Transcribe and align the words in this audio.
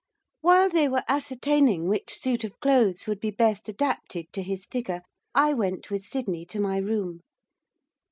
While 0.39 0.67
they 0.69 0.87
were 0.87 1.03
ascertaining 1.07 1.87
which 1.87 2.17
suit 2.17 2.43
of 2.43 2.59
clothes 2.59 3.05
would 3.05 3.19
be 3.19 3.29
best 3.29 3.69
adapted 3.69 4.33
to 4.33 4.41
his 4.41 4.65
figure, 4.65 5.03
I 5.35 5.53
went 5.53 5.91
with 5.91 6.03
Sydney 6.05 6.43
to 6.47 6.59
my 6.59 6.77
room. 6.77 7.19